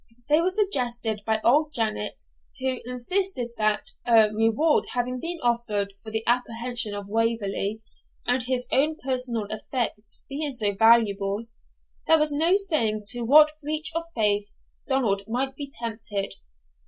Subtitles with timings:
[0.29, 2.23] They were suggested by old Janet,
[2.59, 7.83] who insisted that, a reward having been offered for the apprehension of Waverley,
[8.25, 11.45] and his own personal effects being so valuable,
[12.07, 14.47] there was no saying to what breach of faith
[14.89, 16.33] Donald might be tempted.